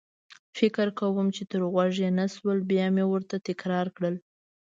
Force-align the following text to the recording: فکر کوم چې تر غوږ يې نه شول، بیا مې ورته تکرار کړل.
فکر 0.57 0.87
کوم 0.99 1.27
چې 1.35 1.43
تر 1.51 1.61
غوږ 1.71 1.93
يې 2.03 2.09
نه 2.19 2.25
شول، 2.33 2.57
بیا 2.69 2.85
مې 2.95 3.05
ورته 3.07 3.35
تکرار 3.47 3.87
کړل. 3.95 4.15